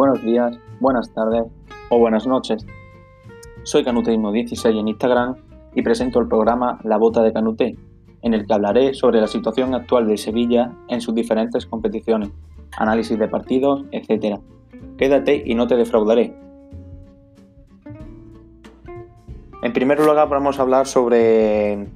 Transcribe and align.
buenos 0.00 0.22
días, 0.22 0.58
buenas 0.80 1.12
tardes 1.12 1.44
o 1.90 1.98
buenas 1.98 2.26
noches. 2.26 2.64
Soy 3.64 3.84
Canuteismo16 3.84 4.80
en 4.80 4.88
Instagram 4.88 5.36
y 5.74 5.82
presento 5.82 6.20
el 6.20 6.26
programa 6.26 6.78
La 6.84 6.96
Bota 6.96 7.22
de 7.22 7.34
Canuté, 7.34 7.76
en 8.22 8.32
el 8.32 8.46
que 8.46 8.54
hablaré 8.54 8.94
sobre 8.94 9.20
la 9.20 9.26
situación 9.26 9.74
actual 9.74 10.08
de 10.08 10.16
Sevilla 10.16 10.72
en 10.88 11.02
sus 11.02 11.14
diferentes 11.14 11.66
competiciones, 11.66 12.30
análisis 12.78 13.18
de 13.18 13.28
partidos, 13.28 13.84
etc. 13.92 14.40
Quédate 14.96 15.42
y 15.44 15.54
no 15.54 15.66
te 15.66 15.76
defraudaré. 15.76 16.34
En 19.62 19.72
primer 19.74 20.00
lugar 20.00 20.30
vamos 20.30 20.58
a 20.58 20.62
hablar 20.62 20.86
sobre 20.86 21.88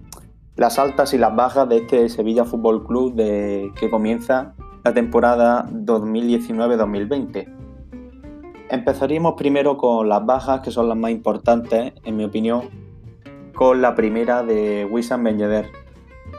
las 0.56 0.78
altas 0.78 1.14
y 1.14 1.16
las 1.16 1.34
bajas 1.34 1.66
de 1.70 1.78
este 1.78 2.10
Sevilla 2.10 2.44
Fútbol 2.44 2.86
Club 2.86 3.14
de, 3.14 3.72
que 3.80 3.88
comienza 3.88 4.52
la 4.84 4.92
temporada 4.92 5.64
2019-2020. 5.70 7.53
Empezaríamos 8.70 9.34
primero 9.34 9.76
con 9.76 10.08
las 10.08 10.24
bajas, 10.24 10.60
que 10.60 10.70
son 10.70 10.88
las 10.88 10.96
más 10.96 11.10
importantes, 11.10 11.92
en 12.04 12.16
mi 12.16 12.24
opinión, 12.24 12.62
con 13.54 13.82
la 13.82 13.94
primera 13.94 14.42
de 14.42 14.86
Wissam 14.90 15.22
Ben 15.22 15.38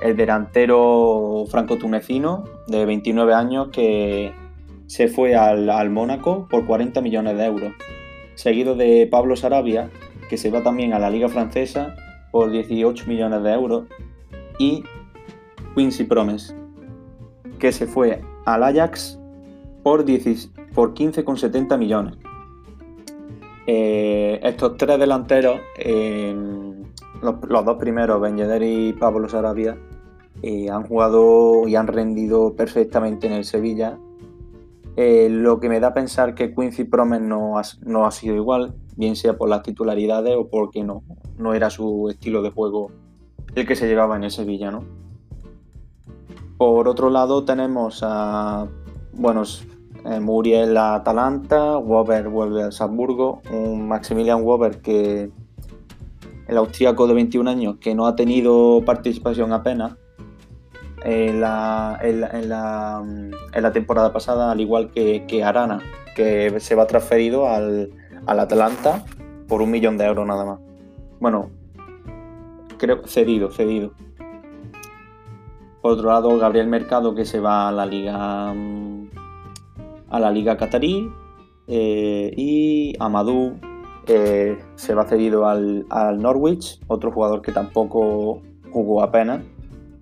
el 0.02 0.18
delantero 0.18 1.46
franco-tunecino 1.50 2.44
de 2.68 2.86
29 2.86 3.34
años 3.34 3.70
que 3.70 4.34
se 4.88 5.08
fue 5.08 5.36
al, 5.36 5.70
al 5.70 5.90
Mónaco 5.90 6.48
por 6.50 6.66
40 6.66 7.02
millones 7.02 7.38
de 7.38 7.46
euros, 7.46 7.74
seguido 8.36 8.76
de 8.76 9.08
Pablo 9.10 9.36
Sarabia, 9.36 9.90
que 10.30 10.38
se 10.38 10.52
va 10.52 10.64
también 10.64 10.94
a 10.94 11.00
la 11.00 11.10
Liga 11.10 11.30
Francesa 11.30 11.96
por 12.32 12.52
18 12.52 13.06
millones 13.08 13.44
de 13.44 13.54
euros, 13.54 13.86
y 14.58 14.84
Quincy 15.76 16.04
Promes, 16.06 16.56
que 17.60 17.72
se 17.72 17.88
fue 17.88 18.22
al 18.46 18.64
Ajax 18.64 19.20
por, 19.84 20.06
por 20.76 20.94
15,70 20.94 21.78
millones. 21.78 22.16
Eh, 23.66 24.40
estos 24.44 24.78
tres 24.78 25.00
delanteros, 25.00 25.60
los, 27.22 27.66
dos 27.66 27.78
primeros, 27.78 28.22
Ben 28.22 28.38
y 28.62 28.94
Pablo 28.94 29.28
Sarabia, 29.28 29.78
eh, 30.44 30.70
han 30.70 30.84
jugado 30.84 31.68
y 31.68 31.76
han 31.76 31.88
rendido 31.88 32.56
perfectamente 32.56 33.26
en 33.26 33.34
el 33.34 33.46
Sevilla. 33.46 33.98
Eh, 34.98 35.28
lo 35.30 35.60
que 35.60 35.68
me 35.68 35.80
da 35.80 35.88
a 35.88 35.94
pensar 35.94 36.36
que 36.36 36.54
Quincy 36.54 36.84
Promes 36.86 37.22
no 37.22 37.58
ha, 37.58 38.12
sido 38.12 38.36
igual, 38.36 38.76
bien 38.96 39.16
sea 39.16 39.38
por 39.38 39.50
las 39.50 39.64
titularidades 39.64 40.36
o 40.38 40.48
porque 40.48 40.84
no, 40.84 41.04
era 41.54 41.70
su 41.70 42.10
estilo 42.10 42.42
de 42.42 42.52
juego 42.52 42.92
el 43.56 43.66
que 43.66 43.76
se 43.76 43.88
llevaba 43.88 44.16
en 44.18 44.26
el 44.26 44.32
Sevilla, 44.32 44.72
¿no? 44.72 44.84
Por 46.58 46.88
otro 46.88 47.10
lado 47.10 47.44
tenemos 47.44 48.02
a, 48.04 48.68
bueno, 49.14 49.44
Muriel 50.22 50.78
a 50.78 50.96
Atalanta, 50.96 51.78
Weber 51.78 52.30
vuelve 52.30 52.64
al 52.64 52.74
Salzburgo, 52.74 53.42
un 53.52 53.88
Maximilian 53.88 54.44
Weber 54.44 54.82
que 54.82 55.32
el 56.48 56.58
austríaco 56.58 57.08
de 57.08 57.16
21 57.16 57.50
años 57.50 57.78
que 57.80 57.96
no 57.96 58.06
ha 58.06 58.16
tenido 58.16 58.84
participación 58.86 59.52
apenas 59.52 59.96
en 61.04 61.42
la, 61.42 62.00
en 62.02 62.50
la, 62.50 63.72
temporada 63.72 64.12
pasada, 64.12 64.52
al 64.52 64.62
igual 64.62 64.92
que, 64.92 65.26
que, 65.28 65.44
Arana, 65.44 65.80
que 66.16 66.60
se 66.60 66.76
va 66.76 66.88
transferido 66.88 67.48
al, 67.48 67.92
al 68.26 68.40
Atalanta 68.40 69.04
por 69.48 69.62
un 69.62 69.72
millón 69.72 69.98
de 69.98 70.06
euros 70.06 70.26
nada 70.26 70.46
más. 70.46 70.60
Bueno, 71.20 71.50
creo 72.78 73.06
cedido, 73.06 73.52
cedido. 73.52 73.92
Por 75.82 75.92
otro 75.92 76.10
lado, 76.10 76.36
Gabriel 76.38 76.68
Mercado 76.68 77.14
que 77.14 77.26
se 77.26 77.40
va 77.40 77.70
a 77.70 77.72
la 77.72 77.86
liga 77.86 78.54
mm, 78.54 78.85
a 80.10 80.20
la 80.20 80.32
liga 80.32 80.58
catarí 80.58 81.10
eh, 81.68 82.32
y 82.36 82.94
Amadou 83.00 83.54
eh, 84.08 84.58
se 84.76 84.94
va 84.94 85.06
cedido 85.06 85.48
al, 85.48 85.86
Norwich, 86.20 86.80
otro 86.88 87.12
jugador 87.12 87.42
que 87.42 87.52
tampoco 87.52 88.42
jugó 88.72 89.02
apenas 89.02 89.44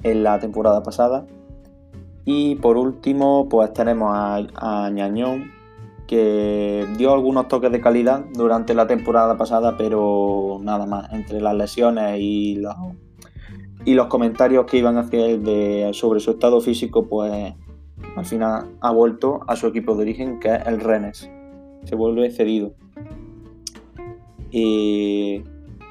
en 0.03 0.23
la 0.23 0.39
temporada 0.39 0.83
pasada. 0.83 1.25
Y 2.25 2.55
por 2.55 2.77
último, 2.77 3.47
pues 3.49 3.73
tenemos 3.73 4.11
a, 4.13 4.45
a 4.55 4.89
Ñañón, 4.89 5.51
que 6.07 6.85
dio 6.97 7.13
algunos 7.13 7.47
toques 7.47 7.71
de 7.71 7.81
calidad 7.81 8.25
durante 8.33 8.73
la 8.73 8.87
temporada 8.87 9.37
pasada, 9.37 9.75
pero 9.77 10.59
nada 10.61 10.85
más, 10.85 11.11
entre 11.13 11.41
las 11.41 11.55
lesiones 11.55 12.19
y 12.19 12.55
los 12.55 12.75
y 13.85 13.93
los 13.95 14.07
comentarios 14.07 14.65
que 14.65 14.77
iban 14.77 14.97
a 14.97 15.01
hacer 15.01 15.39
de, 15.39 15.89
sobre 15.93 16.19
su 16.19 16.31
estado 16.31 16.61
físico, 16.61 17.07
pues 17.07 17.53
al 18.15 18.25
final 18.25 18.75
ha 18.81 18.91
vuelto 18.91 19.41
a 19.47 19.55
su 19.55 19.67
equipo 19.67 19.95
de 19.95 20.03
origen, 20.03 20.39
que 20.39 20.53
es 20.55 20.67
el 20.67 20.79
Rennes. 20.79 21.29
Se 21.85 21.95
vuelve 21.95 22.29
cedido. 22.31 22.73
Y 24.51 25.43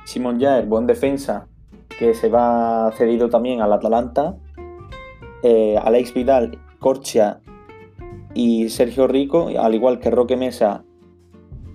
Simon 0.05 0.41
Jair, 0.41 0.67
buen 0.67 0.87
defensa, 0.87 1.49
que 1.99 2.15
se 2.15 2.29
va 2.29 2.93
cedido 2.93 3.29
también 3.29 3.61
al 3.61 3.73
Atalanta. 3.73 4.37
Eh, 5.43 5.77
Alex 5.83 6.15
Vidal, 6.15 6.59
Corchia 6.79 7.41
y 8.35 8.69
Sergio 8.69 9.09
Rico, 9.09 9.49
al 9.59 9.75
igual 9.75 9.99
que 9.99 10.11
Roque 10.11 10.37
Mesa, 10.37 10.85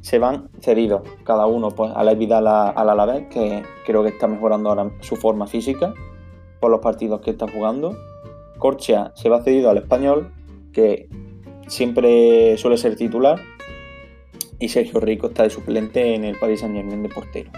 se 0.01 0.19
van 0.19 0.49
cedidos, 0.61 1.01
cada 1.25 1.47
uno 1.47 1.71
pues 1.71 1.91
a 1.93 2.03
la 2.03 2.13
Vidal 2.13 2.47
al 2.47 2.89
Alavés, 2.89 3.27
que 3.27 3.63
creo 3.85 4.03
que 4.03 4.09
está 4.09 4.27
mejorando 4.27 4.69
ahora 4.69 4.89
su 5.01 5.17
forma 5.17 5.47
física 5.47 5.93
por 6.61 6.71
los 6.71 6.79
partidos 6.79 7.19
que 7.21 7.31
está 7.31 7.45
jugando. 7.51 7.95
Corchia 8.57 9.11
se 9.15 9.27
va 9.27 9.43
cedido 9.43 9.69
al 9.69 9.77
español, 9.77 10.31
que 10.71 11.09
siempre 11.67 12.57
suele 12.57 12.77
ser 12.77 12.95
titular. 12.95 13.39
Y 14.59 14.69
Sergio 14.69 14.99
Rico 14.99 15.27
está 15.27 15.43
de 15.43 15.49
suplente 15.49 16.15
en 16.15 16.23
el 16.23 16.37
Paris 16.37 16.61
Saint 16.61 16.75
Germain 16.75 17.03
de 17.03 17.09
portero. 17.09 17.51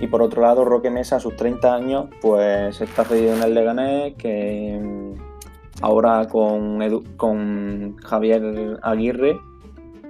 Y 0.00 0.06
por 0.06 0.22
otro 0.22 0.42
lado, 0.42 0.64
Roque 0.64 0.90
Mesa 0.90 1.16
a 1.16 1.20
sus 1.20 1.36
30 1.36 1.74
años, 1.74 2.06
pues 2.20 2.80
está 2.80 3.04
cedido 3.04 3.34
en 3.34 3.42
el 3.42 3.54
Leganés, 3.54 4.14
que 4.14 4.80
mm, 4.82 5.82
ahora 5.82 6.28
con, 6.28 6.78
con 7.16 7.96
Javier 7.96 8.78
Aguirre 8.82 9.40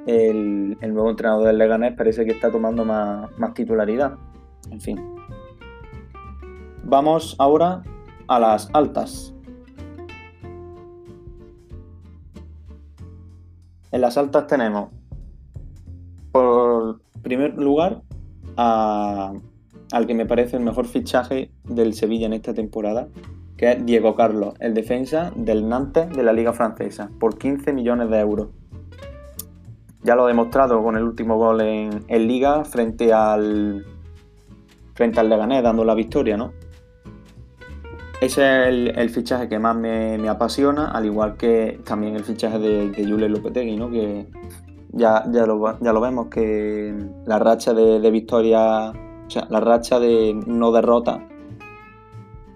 el, 0.07 0.77
nuevo 0.81 1.11
entrenador 1.11 1.47
del 1.47 1.59
Leganés 1.59 1.95
parece 1.95 2.25
que 2.25 2.33
está 2.33 2.51
tomando 2.51 2.85
más, 2.85 3.31
titularidad. 3.55 4.15
En 4.71 4.81
fin. 4.81 5.01
Vamos 6.85 7.37
ahora 7.39 7.83
a 8.29 8.39
las 8.39 8.69
altas. 8.73 9.34
En 13.95 14.01
las 14.01 14.19
altas 14.19 14.49
tenemos, 14.49 14.91
por 16.33 17.01
primer 17.23 17.55
lugar, 17.55 18.03
al 18.57 19.41
que 20.09 20.15
me 20.15 20.27
parece 20.27 20.57
el 20.57 20.65
mejor 20.65 20.87
fichaje 20.87 21.53
del 21.63 21.95
Sevilla 21.95 22.27
en 22.27 22.33
esta 22.33 22.55
temporada, 22.55 23.07
que 23.57 23.71
es 23.71 23.87
Diego 23.87 24.17
Carlos, 24.17 24.55
el 24.59 24.75
defensa 24.75 25.31
del 25.37 25.69
Nantes 25.69 26.11
de 26.11 26.25
la 26.25 26.33
Liga 26.33 26.53
Francesa, 26.53 27.09
por 27.21 27.39
15 27.39 27.73
millones 27.73 28.11
de 28.11 28.19
euros 28.19 28.49
ya 30.03 30.17
lo 30.17 30.25
ha 30.25 30.29
demostrado 30.29 30.83
con 30.83 30.97
el 30.97 31.05
último 31.05 31.39
gol 31.39 31.61
en, 31.61 32.05
Liga 32.09 32.65
frente 32.65 33.13
al 33.13 33.87
frente 34.95 35.21
al 35.21 35.29
Leganés, 35.29 35.63
dando 35.63 35.85
la 35.85 35.95
victoria, 35.95 36.37
¿no? 36.37 36.53
Ese 38.25 38.41
es 38.41 38.97
el, 38.97 39.11
fichaje 39.11 39.51
que 39.51 39.59
más 39.59 39.77
me, 39.77 40.27
apasiona, 40.31 40.91
al 40.93 41.05
igual 41.05 41.37
que 41.37 41.79
también 41.85 42.17
el 42.17 42.25
fichaje 42.25 42.59
de, 42.59 42.89
de 42.89 43.05
Jules 43.05 43.31
Lopetegui, 43.31 43.77
¿no? 43.77 43.91
Que 43.91 44.27
ya, 44.93 45.31
ya, 45.31 45.45
lo, 45.45 45.79
ya 45.79 45.93
lo 45.93 46.01
vemos 46.01 46.29
que 46.29 46.95
la 47.27 47.39
racha 47.39 47.75
de, 47.75 48.01
de 48.01 48.11
victoria, 48.11 48.93
o 48.93 49.31
sea, 49.31 49.47
la 49.51 49.61
racha 49.61 50.01
de 50.01 50.41
no 50.47 50.73
derrota 50.73 51.29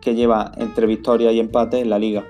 que 0.00 0.14
lleva 0.14 0.52
entre 0.56 0.86
victoria 0.86 1.32
y 1.32 1.38
empate 1.38 1.80
en 1.80 1.90
la 1.90 1.98
liga. 1.98 2.24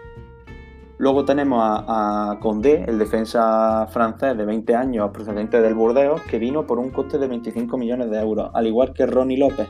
Luego 0.97 1.25
tenemos 1.25 1.61
a, 1.63 2.39
Condé, 2.41 2.87
el 2.89 2.99
defensa 2.99 3.87
francés 3.93 4.37
de 4.37 4.45
20 4.47 4.75
años 4.75 5.11
procedente 5.13 5.63
del 5.63 5.75
Burdeos, 5.75 6.23
que 6.23 6.41
vino 6.41 6.67
por 6.67 6.81
un 6.81 6.91
coste 6.91 7.19
de 7.19 7.29
25 7.29 7.79
millones 7.79 8.11
de 8.11 8.19
euros, 8.19 8.51
al 8.53 8.67
igual 8.67 8.93
que 8.93 9.07
Ronnie 9.07 9.39
López, 9.39 9.69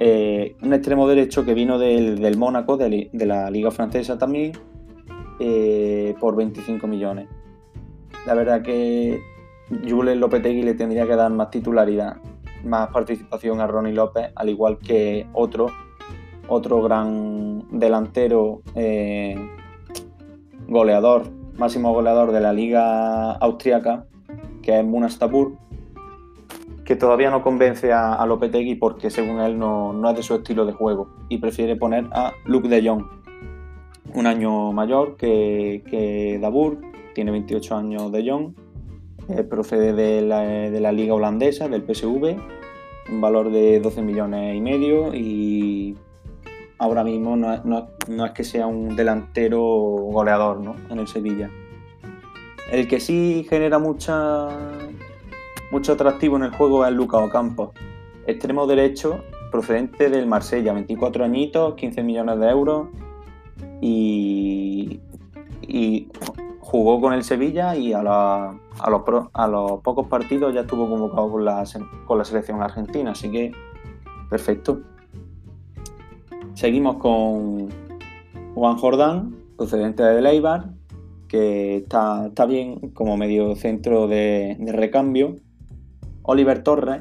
eh, 0.00 0.56
un 0.62 0.72
extremo 0.72 1.08
derecho 1.08 1.44
que 1.44 1.54
vino 1.54 1.78
del, 1.78 2.36
Mónaco, 2.36 2.76
de, 2.76 3.10
la 3.12 3.50
Liga 3.50 3.70
Francesa 3.70 4.18
también, 4.18 4.52
eh, 5.40 6.14
por 6.20 6.36
25 6.36 6.86
millones. 6.86 7.28
La 8.26 8.34
verdad 8.34 8.62
que 8.62 9.20
Jules 9.88 10.16
Lopetegui 10.16 10.62
le 10.62 10.74
tendría 10.74 11.06
que 11.06 11.16
dar 11.16 11.30
más 11.30 11.50
titularidad, 11.50 12.16
más 12.64 12.88
participación 12.88 13.60
a 13.60 13.66
Ronnie 13.66 13.92
López, 13.92 14.30
al 14.34 14.48
igual 14.48 14.78
que 14.78 15.26
otro, 15.32 15.66
otro 16.48 16.82
gran 16.82 17.64
delantero. 17.70 18.62
Eh, 18.74 19.36
goleador, 20.68 21.24
máximo 21.56 21.92
goleador 21.92 22.30
de 22.30 22.40
la 22.40 22.52
liga 22.52 23.32
austriaca, 23.32 24.06
que 24.62 24.78
es 24.78 24.84
Munastabur, 24.84 25.56
que 26.88 26.96
todavía 26.96 27.30
no 27.30 27.42
convence 27.42 27.92
a, 27.92 28.24
Lopetegui 28.24 28.74
porque 28.76 29.10
según 29.10 29.40
él 29.40 29.58
no, 29.58 30.08
es 30.08 30.16
de 30.16 30.22
su 30.22 30.36
estilo 30.36 30.64
de 30.64 30.72
juego 30.72 31.10
y 31.28 31.36
prefiere 31.36 31.76
poner 31.76 32.06
a 32.12 32.32
Luke 32.46 32.66
de 32.66 32.88
Jong, 32.88 33.04
un 34.14 34.26
año 34.26 34.72
mayor 34.72 35.18
que, 35.18 35.84
que 35.84 36.40
tiene 37.14 37.30
28 37.30 37.76
años 37.76 38.10
de 38.10 38.30
Jong 38.30 38.54
procede 39.50 39.92
de 39.92 40.22
la, 40.22 40.92
liga 40.92 41.12
holandesa, 41.12 41.68
del 41.68 41.82
PSV, 41.82 42.38
un 43.12 43.20
valor 43.20 43.52
de 43.52 43.80
12 43.80 44.00
millones 44.00 44.56
y 44.56 44.60
medio 44.62 45.14
y 45.14 45.94
ahora 46.78 47.04
mismo 47.04 47.36
no, 47.36 48.24
es 48.24 48.30
que 48.32 48.44
sea 48.44 48.66
un 48.66 48.96
delantero 48.96 49.60
goleador 49.60 50.62
en 50.88 50.98
el 50.98 51.06
Sevilla. 51.06 51.50
El 52.72 52.88
que 52.88 52.98
sí 52.98 53.46
genera 53.46 53.78
mucha, 53.78 54.48
mucho 55.70 55.92
atractivo 55.92 56.36
en 56.36 56.44
el 56.44 56.50
juego 56.50 56.84
es 56.84 56.92
Lucas 56.92 57.22
Ocampos, 57.22 57.70
extremo 58.26 58.66
derecho 58.66 59.24
procedente 59.50 60.10
del 60.10 60.26
Marsella, 60.26 60.72
24 60.72 61.24
añitos, 61.24 61.74
15 61.74 62.02
millones 62.02 62.38
de 62.38 62.48
euros 62.48 62.88
y, 63.80 65.00
jugó 66.60 67.00
con 67.00 67.14
el 67.14 67.24
Sevilla 67.24 67.74
y 67.76 67.94
a, 67.94 68.02
los, 68.02 69.02
pocos 69.82 70.06
partidos 70.06 70.52
ya 70.52 70.60
estuvo 70.60 70.88
convocado 70.88 71.30
con 71.30 71.44
la, 71.44 71.64
con 72.04 72.18
la 72.18 72.24
selección 72.24 72.60
argentina, 72.62 73.12
así 73.12 73.30
que 73.30 73.52
perfecto. 74.28 74.80
Seguimos 76.52 76.96
con 76.96 77.68
Juan 78.54 78.76
Jordán, 78.76 79.36
procedente 79.56 80.02
de 80.02 80.20
Leibar, 80.20 80.70
que 81.28 81.76
está, 81.76 82.26
está 82.26 82.46
bien 82.46 82.90
como 82.90 83.16
medio 83.16 83.54
centro 83.54 84.08
de, 84.08 84.56
recambio. 84.72 85.36
Oliver 86.30 86.62
Torres, 86.62 87.00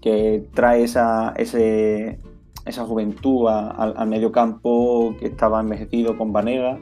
que 0.00 0.46
trae 0.54 0.84
esa, 0.84 1.34
esa 1.36 2.84
juventud 2.84 3.48
al 3.48 4.06
medio 4.06 4.30
campo 4.30 5.16
que 5.18 5.26
estaba 5.26 5.58
envejecido 5.58 6.16
con 6.16 6.32
Vanega 6.32 6.78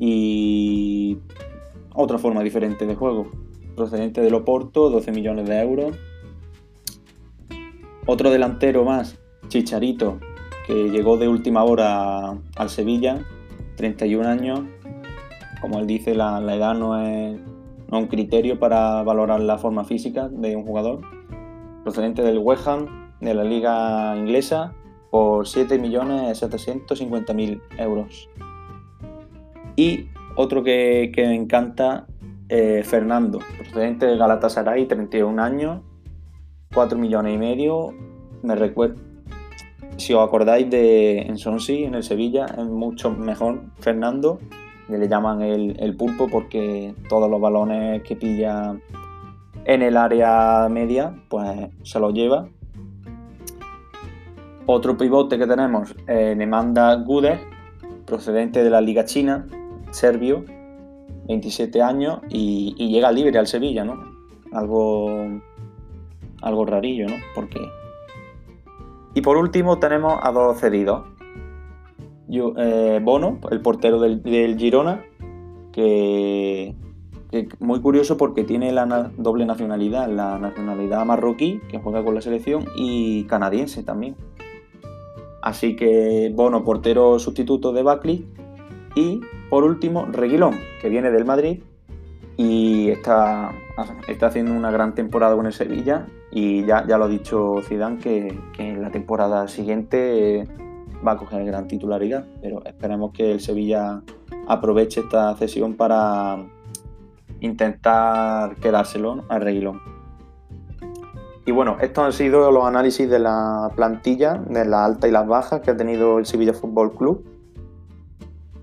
y 0.00 1.16
otra 1.94 2.18
forma 2.18 2.42
diferente 2.42 2.86
de 2.86 2.96
juego. 2.96 3.30
Procedente 3.76 4.20
del 4.20 4.34
Oporto, 4.34 4.90
12 4.90 5.12
millones 5.12 5.48
de 5.48 5.60
euros. 5.60 5.96
Otro 8.06 8.30
delantero 8.30 8.84
más, 8.84 9.16
Chicharito, 9.46 10.18
que 10.66 10.90
llegó 10.90 11.18
de 11.18 11.28
última 11.28 11.62
hora 11.62 12.36
al 12.56 12.68
Sevilla, 12.68 13.24
31 13.76 14.28
años. 14.28 14.62
Como 15.60 15.78
él 15.78 15.86
dice, 15.86 16.16
la, 16.16 16.40
edad 16.52 16.74
no 16.74 17.00
es, 17.00 17.38
un 17.98 18.06
criterio 18.06 18.58
para 18.58 19.02
valorar 19.02 19.40
la 19.40 19.58
forma 19.58 19.84
física 19.84 20.28
de 20.28 20.56
un 20.56 20.64
jugador. 20.64 21.02
Procedente 21.82 22.22
del 22.22 22.38
West 22.38 22.66
Ham, 22.66 23.12
de 23.20 23.34
la 23.34 23.44
liga 23.44 24.16
inglesa, 24.16 24.72
por 25.10 25.44
7.750.000 25.46 27.60
euros. 27.78 28.30
Y 29.76 30.08
otro 30.36 30.64
que, 30.64 31.12
me 31.16 31.34
encanta, 31.34 32.06
eh, 32.48 32.82
Fernando, 32.84 33.40
procedente 33.56 34.06
de 34.06 34.16
Galatasaray, 34.16 34.86
31 34.86 35.42
años, 35.42 35.82
4 36.74 36.98
millones 36.98 37.34
y 37.34 37.38
medio. 37.38 37.94
Me 38.42 38.56
recuerdo, 38.56 39.00
si 39.96 40.12
os 40.12 40.26
acordáis 40.26 40.68
de 40.68 41.22
en 41.22 41.38
Sonsi, 41.38 41.84
en 41.84 41.94
el 41.94 42.02
Sevilla, 42.02 42.46
es 42.46 42.66
mucho 42.66 43.10
mejor 43.10 43.62
Fernando, 43.78 44.38
que 44.38 44.63
le 44.88 45.08
llaman 45.08 45.42
el, 45.42 45.96
pulpo 45.96 46.28
porque 46.28 46.94
todos 47.08 47.30
los 47.30 47.40
balones 47.40 48.02
que 48.02 48.16
pilla 48.16 48.76
en 49.64 49.82
el 49.82 49.96
área 49.96 50.68
media, 50.70 51.14
pues 51.28 51.68
se 51.82 51.98
los 51.98 52.12
lleva. 52.12 52.48
Otro 54.66 54.96
pivote 54.96 55.38
que 55.38 55.46
tenemos, 55.46 55.94
eh, 56.06 56.34
Nemanda 56.36 56.94
Gude, 56.96 57.38
procedente 58.06 58.62
de 58.62 58.70
la 58.70 58.80
Liga 58.80 59.04
China, 59.04 59.46
serbio, 59.90 60.44
27 61.28 61.82
años, 61.82 62.20
y, 62.28 62.74
llega 62.76 63.12
libre 63.12 63.38
al 63.38 63.46
Sevilla, 63.46 63.84
¿no? 63.84 64.02
Algo, 64.52 65.10
algo 66.40 66.64
rarillo, 66.64 67.08
¿no? 67.08 67.16
Porque 67.34 67.60
y 69.14 69.20
por 69.20 69.36
último 69.36 69.78
tenemos 69.78 70.18
a 70.20 70.32
dos 70.32 70.58
cedidos. 70.58 71.06
Eh, 72.30 73.00
Bono, 73.02 73.38
el 73.50 73.60
portero 73.60 74.00
del, 74.00 74.56
Girona, 74.58 75.04
que, 75.72 76.74
muy 77.58 77.80
curioso 77.80 78.16
porque 78.16 78.44
tiene 78.44 78.72
la 78.72 79.10
doble 79.16 79.44
nacionalidad, 79.44 80.08
la 80.08 80.38
nacionalidad 80.38 81.04
marroquí, 81.04 81.60
que 81.68 81.78
juega 81.78 82.04
con 82.04 82.14
la 82.14 82.20
selección, 82.20 82.66
y 82.76 83.24
canadiense 83.24 83.82
también. 83.82 84.16
Así 85.42 85.76
que 85.76 86.32
Bono, 86.34 86.64
portero 86.64 87.18
sustituto 87.18 87.72
de 87.72 87.82
Buckley. 87.82 88.26
Y 88.96 89.20
por 89.50 89.64
último, 89.64 90.06
Reguilón, 90.06 90.54
que 90.80 90.88
viene 90.88 91.10
del 91.10 91.24
Madrid 91.24 91.60
y 92.36 92.90
está, 92.90 93.52
está 94.08 94.28
haciendo 94.28 94.52
una 94.52 94.70
gran 94.70 94.94
temporada 94.94 95.36
con 95.36 95.46
el 95.46 95.52
Sevilla 95.52 96.06
y 96.30 96.64
ya, 96.64 96.86
ya 96.86 96.98
lo 96.98 97.04
ha 97.04 97.08
dicho 97.08 97.60
Zidane 97.62 97.98
que, 97.98 98.38
en 98.58 98.82
la 98.82 98.90
temporada 98.90 99.46
siguiente 99.48 100.48
va 101.06 101.12
a 101.12 101.16
coger 101.16 101.44
gran 101.44 101.68
titularidad, 101.68 102.24
pero 102.40 102.64
esperemos 102.64 103.12
que 103.12 103.32
el 103.32 103.40
Sevilla 103.40 104.02
aproveche 104.48 105.00
esta 105.00 105.34
cesión 105.36 105.74
para 105.74 106.46
intentar 107.40 108.56
quedárselo 108.56 109.24
a 109.28 109.38
Reguilón. 109.38 109.80
Y 111.46 111.52
bueno, 111.52 111.76
estos 111.80 112.04
han 112.04 112.12
sido 112.12 112.50
los 112.50 112.64
análisis 112.64 113.08
de 113.08 113.18
la 113.18 113.70
plantilla, 113.76 114.42
de 114.48 114.64
las 114.64 114.80
altas 114.80 115.10
y 115.10 115.12
las 115.12 115.26
bajas 115.26 115.60
que 115.60 115.70
ha 115.70 115.76
tenido 115.76 116.18
el 116.18 116.24
Sevilla 116.24 116.54
Fútbol 116.54 116.94
Club. 116.94 117.22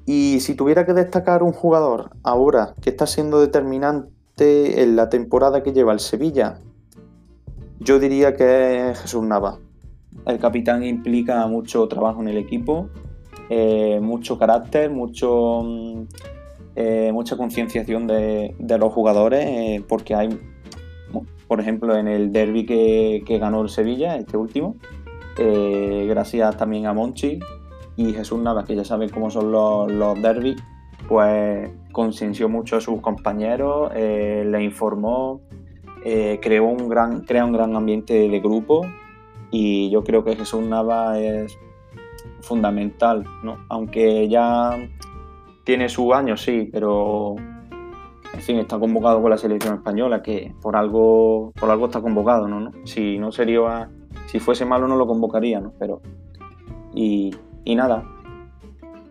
Y 0.08 0.40
si 0.40 0.56
tuviera 0.56 0.86
que 0.86 0.94
destacar 0.94 1.44
un 1.44 1.52
jugador 1.52 2.10
ahora 2.24 2.74
que 2.82 2.90
está 2.90 3.06
siendo 3.06 3.40
determinante 3.40 4.82
en 4.82 4.96
la 4.96 5.10
temporada 5.10 5.62
que 5.62 5.74
lleva 5.74 5.94
el 5.94 6.00
Sevilla, 6.00 6.60
yo 7.80 8.00
diría 8.00 8.36
que 8.36 8.90
es 8.90 9.00
Jesús 9.00 9.24
Nava. 9.24 9.60
El 10.25 10.38
capitán 10.38 10.84
implica 10.84 11.46
mucho 11.48 11.88
trabajo 11.88 12.22
en 12.22 12.28
el 12.28 12.38
equipo, 12.38 12.90
eh, 13.50 14.00
mucho 14.02 14.38
carácter, 14.38 14.92
mucho, 14.92 15.62
mm, 15.63 16.04
eh, 16.75 17.12
mucha 17.12 17.36
concienciación 17.38 18.08
de, 18.08 18.56
los 18.80 18.94
jugadores, 18.94 19.46
eh, 19.46 19.84
porque 19.88 20.16
hay, 20.16 20.30
por 21.48 21.60
ejemplo, 21.60 21.98
en 21.98 22.08
el 22.08 22.31
derby 22.31 22.66
que, 22.66 23.24
que 23.25 23.40
ganó 23.40 23.62
el 23.62 23.69
Sevilla, 23.69 24.16
este 24.16 24.38
último, 24.38 24.75
gracias 25.38 26.56
también 26.56 26.86
a 26.86 26.94
Monchi, 26.94 27.40
y 27.98 28.13
Jesús 28.13 28.40
Navas, 28.40 28.66
que 28.66 28.75
ya 28.75 28.86
saben 28.86 29.10
cómo 29.10 29.31
son 29.31 29.52
los, 29.52 29.91
los 29.91 30.22
derbis, 30.22 30.56
pues 31.08 31.70
consenció 31.91 32.48
mucho 32.48 32.77
a 32.77 32.82
sus 32.82 33.01
compañeros, 33.01 33.91
le 33.94 34.63
informó, 34.63 35.41
creó 36.03 36.65
un 36.65 36.88
gran, 36.88 37.22
crea 37.22 37.44
un 37.44 37.53
gran 37.53 37.75
ambiente 37.75 38.30
de 38.30 38.39
grupo 38.39 38.86
y 39.51 39.89
yo 39.89 40.03
creo 40.03 40.24
que 40.24 40.36
Jesús 40.36 40.62
Nava 40.63 41.20
es 41.20 41.58
fundamental, 42.41 43.24
¿no? 43.43 43.58
aunque 43.70 44.27
ya 44.27 44.77
tiene 45.63 45.89
su 45.89 46.13
año, 46.13 46.38
sí, 46.38 46.70
pero 46.72 47.36
en 48.34 48.41
fin, 48.41 48.58
está 48.58 48.79
convocado 48.79 49.22
con 49.22 49.29
la 49.29 49.38
selección 49.38 49.75
española, 49.75 50.22
que 50.24 50.53
por 50.62 50.75
algo, 50.75 51.51
por 51.60 51.70
algo 51.70 51.86
está 51.86 52.01
convocado, 52.01 52.48
¿no? 52.48 52.72
Si 52.86 53.20
no 53.20 53.31
sería, 53.31 53.89
si 54.27 54.39
fuese 54.39 54.65
malo 54.65 54.88
no 54.88 54.96
lo 54.96 55.05
convocaría, 55.05 55.60
¿no? 55.60 55.74
Pero 55.77 56.01
y, 56.93 57.36
y 57.65 57.75
nada, 57.75 58.03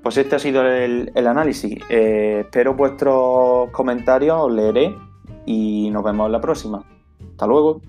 pues 0.02 0.16
este 0.16 0.36
ha 0.36 0.38
sido 0.38 0.66
el, 0.66 1.12
análisis. 1.14 1.78
Eh, 1.90 2.40
espero 2.44 2.74
vuestros 2.74 3.70
comentarios, 3.70 4.36
os 4.40 4.52
leeré 4.52 4.96
y 5.44 5.90
nos 5.90 6.02
vemos 6.02 6.26
en 6.26 6.32
la 6.32 6.40
próxima. 6.40 6.84
Hasta 7.32 7.46
luego. 7.46 7.82